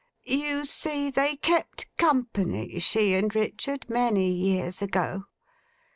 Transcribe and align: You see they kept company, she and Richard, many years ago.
You 0.25 0.65
see 0.65 1.11
they 1.11 1.35
kept 1.35 1.85
company, 1.95 2.79
she 2.79 3.13
and 3.13 3.35
Richard, 3.35 3.87
many 3.87 4.31
years 4.31 4.81
ago. 4.81 5.27